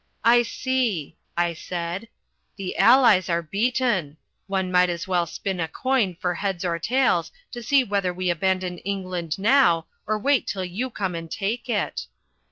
[0.23, 2.07] "I see," I said,
[2.55, 4.17] "the Allies are beaten.
[4.47, 8.31] One might as well spin a coin for heads or tails to see whether we
[8.31, 12.07] abandon England now or wait till you come and take it."